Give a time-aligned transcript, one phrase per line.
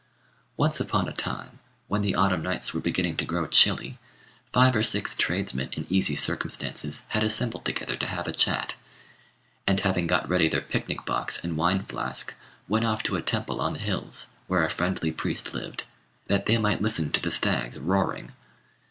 [0.57, 3.99] Once upon a time, when the autumn nights were beginning to grow chilly,
[4.51, 8.73] five or six tradesmen in easy circumstances had assembled together to have a chat;
[9.67, 12.33] and, having got ready their picnic box and wine flask,
[12.67, 15.83] went off to a temple on the hills, where a friendly priest lived,
[16.25, 18.31] that they might listen to the stags roaring.